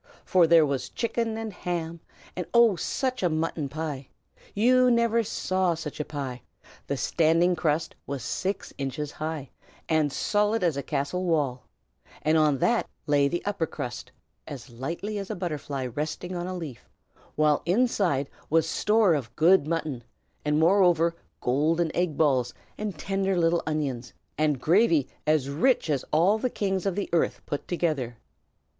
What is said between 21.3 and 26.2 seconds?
golden eggballs and tender little onions, and gravy as rich as